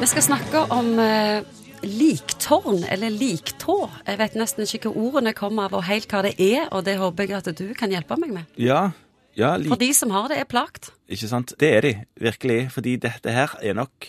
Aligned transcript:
Vi 0.00 0.06
skal 0.08 0.22
snakke 0.24 0.60
om 0.72 0.94
eh, 0.96 1.42
liktårn, 1.84 2.86
eller 2.88 3.12
liktå. 3.12 3.74
Jeg 4.06 4.16
vet 4.16 4.38
nesten 4.40 4.64
ikke 4.64 4.88
hva 4.88 5.02
ordene 5.10 5.34
kommer 5.36 5.68
av, 5.68 5.76
og 5.76 5.84
helt 5.90 6.08
hva 6.08 6.22
det 6.24 6.32
er, 6.40 6.70
og 6.72 6.86
det 6.86 6.94
håper 6.96 7.28
jeg 7.28 7.36
at 7.36 7.50
du 7.58 7.66
kan 7.76 7.92
hjelpe 7.92 8.16
meg 8.16 8.32
med. 8.32 8.54
Ja, 8.56 8.94
ja 9.36 9.50
For 9.68 9.76
de 9.76 9.90
som 9.92 10.14
har 10.16 10.30
det, 10.32 10.40
er 10.40 10.48
plagt. 10.48 10.94
Ikke 11.04 11.28
sant? 11.28 11.52
Det 11.60 11.68
er 11.76 11.84
de, 11.84 11.92
virkelig. 12.16 12.70
Fordi 12.78 12.96
dette 13.04 13.36
her 13.36 13.52
er 13.60 13.76
nok 13.76 14.08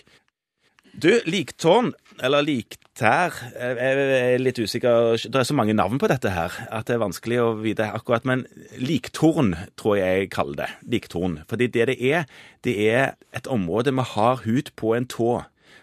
Du, 0.96 1.12
liktårn, 1.28 1.92
eller 2.24 2.44
liktær 2.44 3.36
Jeg 3.52 4.00
er 4.00 4.40
litt 4.40 4.64
usikker. 4.64 5.20
Det 5.28 5.44
er 5.44 5.48
så 5.48 5.56
mange 5.60 5.76
navn 5.76 6.00
på 6.00 6.08
dette 6.08 6.32
her 6.32 6.56
at 6.72 6.88
det 6.88 6.96
er 6.96 7.04
vanskelig 7.04 7.44
å 7.44 7.54
vite 7.60 7.92
akkurat. 7.92 8.24
Men 8.24 8.48
liktorn 8.80 9.58
tror 9.76 10.00
jeg 10.00 10.24
jeg 10.24 10.34
kaller 10.40 10.64
det. 10.64 10.74
Liktorn. 10.88 11.42
Fordi 11.52 11.68
det 11.68 11.92
det 11.92 12.00
er, 12.00 12.28
det 12.64 12.80
er 12.80 13.16
et 13.36 13.48
område 13.48 13.92
vi 13.92 14.12
har 14.16 14.48
hud 14.48 14.72
på 14.80 14.96
en 14.96 15.12
tå. 15.12 15.42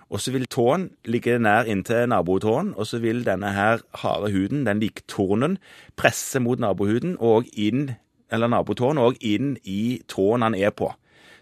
Og 0.08 0.22
så 0.24 0.32
vil 0.32 0.46
tåen 0.48 0.88
ligge 1.04 1.36
nær 1.38 1.68
inntil 1.68 2.08
nabotåen, 2.08 2.72
og 2.76 2.88
så 2.88 3.00
vil 3.02 3.24
denne 3.26 3.50
her 3.52 3.82
harde 4.00 4.30
huden, 4.32 4.64
den 4.66 4.80
liktornen, 4.80 5.58
presse 6.00 6.40
mot 6.40 6.60
nabohuden 6.60 7.16
og 7.20 7.48
inn, 7.52 7.90
eller 8.32 8.48
nabotåen, 8.48 9.00
og 9.00 9.20
inn 9.20 9.56
i 9.68 10.00
tåen 10.08 10.46
han 10.46 10.56
er 10.56 10.72
på. 10.72 10.90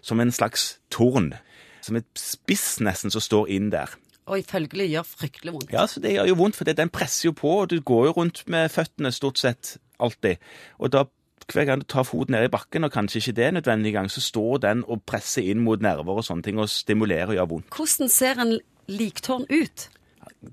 Som 0.03 0.19
en 0.19 0.31
slags 0.31 0.77
torn. 0.91 1.33
Som 1.81 1.99
et 1.99 2.07
spiss 2.19 2.77
nesten 2.83 3.13
som 3.13 3.23
står 3.23 3.47
inn 3.55 3.71
der. 3.71 3.95
Og 4.27 4.43
følgelig 4.43 4.89
gjør 4.91 5.07
fryktelig 5.07 5.53
vondt. 5.55 5.71
Ja, 5.71 5.85
så 5.87 6.03
det 6.03 6.17
gjør 6.17 6.33
jo 6.33 6.39
vondt, 6.41 6.57
for 6.59 6.67
den 6.67 6.91
presser 6.91 7.29
jo 7.29 7.37
på, 7.39 7.53
og 7.63 7.69
du 7.71 7.79
går 7.79 8.09
jo 8.09 8.15
rundt 8.19 8.43
med 8.51 8.67
føttene 8.71 9.13
stort 9.15 9.39
sett 9.39 9.77
alltid. 10.03 10.43
Og 10.83 10.91
da 10.91 11.05
hver 11.47 11.67
gang 11.67 11.83
du 11.83 11.87
tar 11.87 12.03
foten 12.07 12.35
ned 12.35 12.47
i 12.47 12.51
bakken, 12.51 12.83
og 12.83 12.91
kanskje 12.91 13.21
ikke 13.21 13.35
det 13.37 13.45
er 13.45 13.53
nødvendig 13.55 13.93
gang, 13.95 14.09
så 14.11 14.21
står 14.23 14.63
den 14.65 14.83
og 14.87 15.03
presser 15.07 15.45
inn 15.47 15.61
mot 15.63 15.81
nerver 15.83 16.19
og 16.19 16.25
sånne 16.27 16.43
ting, 16.43 16.59
og 16.59 16.69
stimulerer 16.71 17.31
og 17.31 17.39
gjør 17.39 17.51
vondt. 17.53 17.69
Hvordan 17.75 18.11
ser 18.11 18.41
en 18.43 18.57
liktårn 18.87 19.47
ut? 19.51 19.89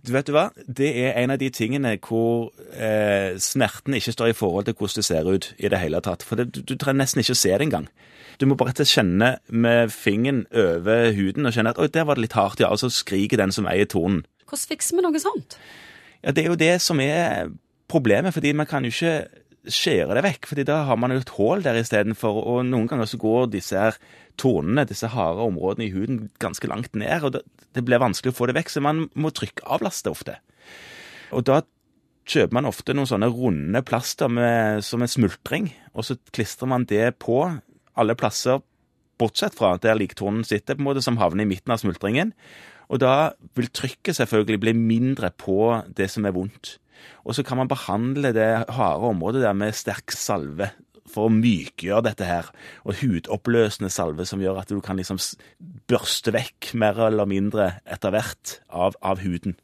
Du 0.06 0.12
vet 0.14 0.26
du 0.26 0.32
hva? 0.32 0.48
Det 0.54 0.88
er 1.02 1.18
en 1.20 1.34
av 1.34 1.40
de 1.40 1.50
tingene 1.52 1.96
hvor 2.02 2.52
eh, 2.72 3.34
smerten 3.42 3.96
ikke 3.98 4.14
står 4.14 4.32
i 4.32 4.36
forhold 4.38 4.68
til 4.68 4.76
hvordan 4.78 5.00
det 5.00 5.04
ser 5.04 5.28
ut 5.28 5.50
i 5.58 5.70
det 5.70 5.80
hele 5.82 6.00
tatt. 6.04 6.24
For 6.24 6.40
det, 6.40 6.48
du, 6.54 6.62
du 6.62 6.76
trenger 6.78 7.02
nesten 7.02 7.20
ikke 7.24 7.36
å 7.36 7.40
se 7.42 7.52
det 7.52 7.66
engang. 7.66 7.88
Du 8.40 8.46
må 8.50 8.56
bare 8.58 8.86
kjenne 8.88 9.36
med 9.48 9.92
fingeren 9.94 10.44
over 10.50 11.12
huden 11.14 11.46
og 11.46 11.54
kjenne 11.54 11.74
at 11.74 11.80
oi, 11.82 11.90
der 11.92 12.06
var 12.08 12.18
det 12.18 12.26
litt 12.26 12.38
hardt, 12.38 12.62
ja. 12.62 12.70
Og 12.72 12.80
så 12.82 12.90
skriker 12.90 13.40
den 13.40 13.54
som 13.54 13.68
eier 13.70 13.86
tornen. 13.90 14.24
Hvordan 14.48 14.70
fikser 14.72 14.98
vi 14.98 15.04
noe 15.04 15.22
sånt? 15.22 15.58
Ja, 16.24 16.32
det 16.32 16.44
er 16.44 16.50
jo 16.50 16.58
det 16.58 16.74
som 16.82 17.02
er 17.04 17.52
problemet, 17.90 18.34
fordi 18.34 18.54
man 18.56 18.66
kan 18.66 18.86
jo 18.86 18.90
ikke 18.94 19.43
skjære 19.70 20.16
det 20.18 20.24
vekk, 20.26 20.48
fordi 20.50 20.64
da 20.68 20.82
har 20.88 20.98
man 21.00 21.14
jo 21.14 21.20
et 21.22 21.32
hull 21.36 21.64
der 21.64 21.78
istedenfor, 21.80 22.40
og 22.44 22.64
noen 22.68 22.88
ganger 22.90 23.08
så 23.08 23.20
går 23.20 23.48
disse 23.52 23.78
her 23.78 23.98
tornene, 24.40 24.86
disse 24.88 25.08
harde 25.12 25.44
områdene 25.44 25.86
i 25.86 25.92
huden, 25.94 26.28
ganske 26.42 26.68
langt 26.70 26.96
ned, 26.98 27.24
og 27.24 27.38
det, 27.38 27.84
blir 27.84 28.02
vanskelig 28.02 28.34
å 28.34 28.38
få 28.38 28.48
det 28.50 28.58
vekk, 28.58 28.72
så 28.72 28.82
man 28.84 29.06
må 29.14 29.32
trykkavlaste 29.34 30.12
ofte. 30.12 30.36
Og 31.34 31.46
da 31.48 31.62
kjøper 32.28 32.56
man 32.56 32.68
ofte 32.68 32.94
noen 32.96 33.08
sånne 33.10 33.30
runde 33.32 33.82
plaster 33.86 34.30
med, 34.32 34.84
som 34.86 35.02
en 35.04 35.10
smultring, 35.10 35.70
og 35.94 36.08
så 36.08 36.18
klistrer 36.34 36.70
man 36.70 36.86
det 36.90 37.16
på 37.22 37.40
alle 37.94 38.16
plasser, 38.18 38.62
bortsett 39.20 39.56
fra 39.58 39.74
der 39.82 39.98
liktornen 39.98 40.44
sitter, 40.46 40.76
på 40.76 40.84
en 40.84 40.88
måte, 40.90 41.04
som 41.04 41.18
havner 41.20 41.44
i 41.44 41.50
midten 41.50 41.74
av 41.74 41.82
smultringen. 41.82 42.32
Og 42.92 43.00
da 43.00 43.34
vil 43.56 43.70
trykket 43.72 44.18
selvfølgelig 44.18 44.60
bli 44.60 44.74
mindre 44.76 45.30
på 45.30 45.58
det 45.96 46.10
som 46.12 46.26
er 46.28 46.34
vondt. 46.36 46.76
Og 47.24 47.36
så 47.36 47.44
kan 47.44 47.58
man 47.60 47.70
behandle 47.70 48.32
det 48.36 48.50
harde 48.72 49.12
området 49.12 49.44
der 49.44 49.56
med 49.56 49.76
sterk 49.76 50.12
salve 50.14 50.70
for 51.10 51.28
å 51.28 51.32
mykgjøre 51.32 52.04
dette 52.08 52.28
her. 52.28 52.48
Og 52.88 52.98
hudoppløsende 53.00 53.92
salve 53.92 54.26
som 54.28 54.42
gjør 54.42 54.62
at 54.62 54.72
du 54.72 54.80
kan 54.84 54.98
liksom 55.00 55.20
børste 55.90 56.34
vekk 56.34 56.72
mer 56.80 57.00
eller 57.08 57.28
mindre 57.28 57.74
etter 57.84 58.14
hvert 58.14 58.58
av, 58.68 58.98
av 59.04 59.22
huden. 59.24 59.56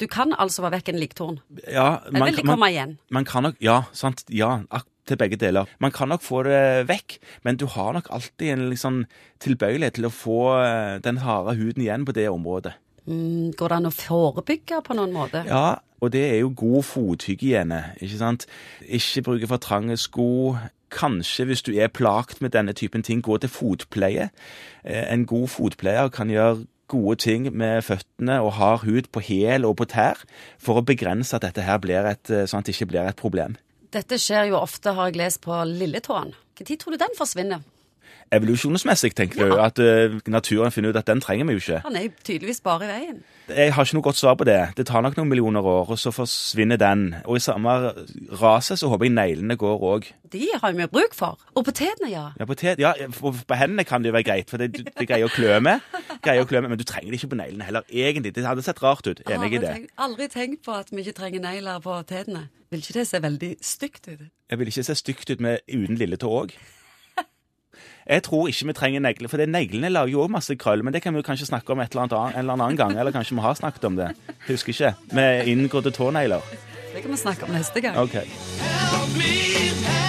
Du 0.00 0.06
kan 0.08 0.32
altså 0.32 0.64
være 0.64 0.78
vekk 0.78 0.92
en 0.94 1.00
liktorn? 1.00 1.40
Ja, 1.68 2.00
Eller 2.08 2.30
vil 2.30 2.40
de 2.40 2.46
komme 2.48 2.70
igjen? 2.72 2.96
man 3.12 3.26
kan 3.28 3.44
nok, 3.44 3.58
ja, 3.60 3.82
sant, 3.92 4.24
ja, 4.32 4.62
til 5.06 5.16
begge 5.20 5.38
deler. 5.40 5.66
Man 5.82 5.92
kan 5.94 6.08
nok 6.12 6.22
få 6.26 6.42
det 6.46 6.86
vekk, 6.88 7.18
men 7.46 7.56
du 7.60 7.66
har 7.70 7.92
nok 7.96 8.10
alltid 8.10 8.52
en 8.54 8.68
liksom 8.72 9.04
tilbøyelighet 9.44 9.94
til 10.00 10.08
å 10.08 10.12
få 10.14 10.38
eh, 10.60 10.98
den 11.04 11.22
harde 11.24 11.56
huden 11.58 11.82
igjen 11.84 12.04
på 12.08 12.14
det 12.16 12.28
området. 12.32 12.74
Mm, 13.06 13.52
Går 13.54 13.68
det 13.70 13.76
an 13.80 13.86
å 13.90 13.94
forebygge 13.94 14.80
på 14.82 14.96
noen 14.98 15.12
måte? 15.14 15.44
Ja, 15.46 15.78
og 16.02 16.10
det 16.12 16.24
er 16.32 16.40
jo 16.42 16.50
god 16.58 16.82
fothygiene, 16.84 17.82
ikke 18.02 18.18
sant? 18.20 18.46
Ikke 18.82 19.22
bruke 19.30 19.48
for 19.50 19.62
trange 19.62 19.96
sko. 20.00 20.56
Kanskje 20.92 21.46
hvis 21.48 21.62
du 21.66 21.72
er 21.74 21.88
plagt 21.90 22.40
med 22.42 22.52
denne 22.54 22.74
typen 22.76 23.02
ting, 23.06 23.22
gå 23.24 23.38
til 23.42 23.50
fotpleie. 23.50 24.28
Eh, 24.84 25.04
En 25.12 25.24
god 25.26 25.48
fotpleier 25.54 26.10
kan 26.14 26.30
gjøre 26.30 26.66
gode 26.88 27.16
ting 27.18 27.48
med 27.50 27.82
føttene 27.82 28.36
og 28.44 28.52
hard 28.60 28.84
hud 28.86 29.08
på 29.10 29.18
hæl 29.26 29.64
og 29.66 29.76
på 29.80 29.88
tær 29.90 30.20
for 30.62 30.78
å 30.78 30.84
begrense 30.86 31.34
at 31.34 31.42
dette 31.42 31.64
her 31.66 31.80
blir 31.82 32.06
et, 32.06 32.30
eh, 32.30 32.44
sånn 32.46 32.60
at 32.62 32.66
det 32.68 32.76
ikke 32.76 32.90
blir 32.92 33.08
et 33.08 33.16
problem. 33.18 33.56
Dette 33.96 34.18
skjer 34.20 34.50
jo 34.50 34.58
ofte, 34.60 34.92
har 34.92 35.08
jeg 35.08 35.16
lest, 35.22 35.40
på 35.46 35.56
lilletåen. 35.70 36.34
Når 36.58 36.76
tror 36.82 36.92
du 36.92 37.00
den 37.00 37.14
forsvinner? 37.16 37.62
Evolusjonsmessig 38.34 39.14
tenker 39.14 39.48
du 39.48 39.60
at 39.62 39.78
eh, 39.78 40.16
naturen 40.28 40.72
finner 40.74 40.90
ut 40.90 40.96
at 40.98 41.06
den 41.06 41.20
trenger 41.22 41.46
vi 41.46 41.54
jo 41.56 41.60
ikke. 41.62 41.80
Han 41.84 41.96
er 41.96 42.02
jo 42.08 42.10
tydeligvis 42.26 42.60
bare 42.64 42.84
i 42.84 42.88
veien. 42.90 43.20
Jeg 43.48 43.72
har 43.76 43.84
ikke 43.86 43.94
noe 43.94 44.02
godt 44.02 44.18
svar 44.18 44.34
på 44.40 44.44
det. 44.48 44.56
Det 44.76 44.86
tar 44.88 45.04
nok 45.06 45.14
noen 45.16 45.28
millioner 45.30 45.62
år, 45.62 45.92
og 45.94 45.98
så 46.02 46.10
forsvinner 46.10 46.76
den. 46.82 47.04
Og 47.24 47.36
i 47.38 47.42
samme 47.44 47.70
rase 48.40 48.76
så 48.76 48.88
håper 48.90 49.06
jeg 49.06 49.14
neglene 49.14 49.56
går 49.60 49.84
òg. 49.92 50.08
De 50.32 50.42
har 50.58 50.74
jo 50.74 50.88
bruk 50.90 51.14
for. 51.14 51.38
Og 51.54 51.64
potetene, 51.68 52.10
ja. 52.10 52.24
Ja, 52.40 52.44
potet, 52.50 52.82
ja, 52.82 52.92
på 53.20 53.32
hendene 53.54 53.84
kan 53.86 54.02
det 54.02 54.10
jo 54.10 54.16
være 54.18 54.26
greit, 54.26 54.50
for 54.50 54.58
det, 54.58 54.72
du- 54.74 54.82
det 54.90 55.06
greier 55.08 55.30
å 55.30 55.32
klø 55.32 55.60
med. 55.62 55.80
Greier 56.22 56.42
å 56.42 56.48
klø 56.50 56.60
med, 56.60 56.70
Men 56.74 56.78
du 56.78 56.84
trenger 56.84 57.10
det 57.14 57.20
ikke 57.22 57.30
på 57.36 57.40
neglene 57.40 57.64
heller, 57.70 57.82
egentlig. 57.92 58.34
Det 58.34 58.44
hadde 58.44 58.62
sett 58.66 58.82
rart 58.82 59.06
ut. 59.06 59.22
Enig 59.30 59.52
i 59.54 59.58
det. 59.62 59.70
tenkt- 59.76 59.92
Aldri 59.98 60.26
tenkt 60.28 60.64
på 60.66 60.74
at 60.74 60.90
vi 60.90 61.02
ikke 61.06 61.14
trenger 61.22 61.40
negler 61.40 61.78
på 61.80 62.02
tærne. 62.10 62.48
Vil 62.70 62.80
ikke 62.82 62.98
det 62.98 63.06
se 63.06 63.20
veldig 63.22 63.56
stygt 63.62 64.08
ut? 64.08 64.26
Jeg 64.50 64.58
vil 64.58 64.66
ikke 64.68 64.82
se 64.82 64.94
stygt 64.98 65.30
ut 65.30 65.40
med 65.40 65.58
uten 65.70 65.96
lilletå 65.96 66.26
òg. 66.26 66.50
Jeg 68.06 68.22
tror 68.22 68.48
ikke 68.48 68.68
vi 68.70 68.76
trenger 68.78 69.02
negler, 69.02 69.28
for 69.28 69.42
neglene 69.50 69.90
lager 69.90 70.14
jo 70.14 70.24
òg 70.24 70.30
masse 70.36 70.54
krøll. 70.58 70.84
Men 70.86 70.94
det 70.94 71.02
kan 71.02 71.14
vi 71.14 71.22
jo 71.22 71.26
kanskje 71.26 71.50
snakke 71.50 71.74
om 71.74 71.82
et 71.82 71.90
eller 71.90 72.06
annet 72.06 72.36
en 72.36 72.38
eller 72.44 72.58
annen 72.58 72.78
gang. 72.78 72.96
Eller 72.98 73.14
kanskje 73.14 73.34
vi 73.34 73.44
har 73.44 73.58
snakket 73.58 73.84
om 73.90 73.98
det. 73.98 74.12
Husker 74.46 74.74
ikke. 74.74 74.94
Med 75.12 75.50
inngrodde 75.50 75.90
tånegler. 75.90 76.40
Det 76.94 77.02
kan 77.02 77.10
vi 77.10 77.16
snakke 77.16 77.44
om 77.44 77.54
neste 77.56 77.80
gang. 77.80 77.98
OK. 77.98 78.14
Help 78.16 80.05